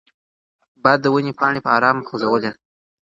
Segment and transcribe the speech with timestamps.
[0.83, 2.51] باد د ونې پاڼې په ارامه خوځولې.